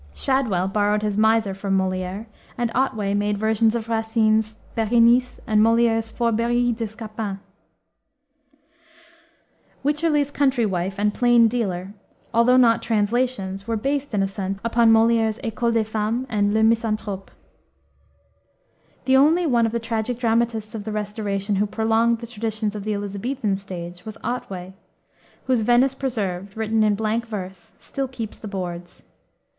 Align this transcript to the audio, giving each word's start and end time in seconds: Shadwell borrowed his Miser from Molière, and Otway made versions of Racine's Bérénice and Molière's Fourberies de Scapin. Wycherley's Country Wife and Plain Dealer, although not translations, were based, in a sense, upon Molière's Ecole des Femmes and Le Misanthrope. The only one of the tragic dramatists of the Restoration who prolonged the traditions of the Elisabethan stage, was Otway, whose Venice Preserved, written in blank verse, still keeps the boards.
Shadwell 0.15 0.67
borrowed 0.67 1.03
his 1.03 1.15
Miser 1.15 1.53
from 1.53 1.77
Molière, 1.77 2.25
and 2.57 2.71
Otway 2.73 3.13
made 3.13 3.37
versions 3.37 3.75
of 3.75 3.87
Racine's 3.87 4.55
Bérénice 4.75 5.39
and 5.45 5.61
Molière's 5.61 6.09
Fourberies 6.11 6.75
de 6.75 6.87
Scapin. 6.87 7.39
Wycherley's 9.83 10.31
Country 10.31 10.65
Wife 10.65 10.97
and 10.97 11.13
Plain 11.13 11.47
Dealer, 11.47 11.93
although 12.33 12.57
not 12.57 12.81
translations, 12.81 13.67
were 13.67 13.77
based, 13.77 14.15
in 14.15 14.23
a 14.23 14.27
sense, 14.27 14.57
upon 14.65 14.91
Molière's 14.91 15.37
Ecole 15.43 15.71
des 15.73 15.83
Femmes 15.83 16.25
and 16.29 16.51
Le 16.51 16.63
Misanthrope. 16.63 17.29
The 19.05 19.15
only 19.15 19.45
one 19.45 19.67
of 19.67 19.71
the 19.71 19.79
tragic 19.79 20.17
dramatists 20.17 20.73
of 20.73 20.83
the 20.83 20.91
Restoration 20.91 21.57
who 21.57 21.67
prolonged 21.67 22.21
the 22.21 22.25
traditions 22.25 22.75
of 22.75 22.85
the 22.85 22.95
Elisabethan 22.95 23.55
stage, 23.55 24.03
was 24.03 24.17
Otway, 24.23 24.73
whose 25.45 25.59
Venice 25.61 25.93
Preserved, 25.93 26.57
written 26.57 26.81
in 26.83 26.95
blank 26.95 27.27
verse, 27.27 27.73
still 27.77 28.07
keeps 28.07 28.39
the 28.39 28.47
boards. 28.47 29.03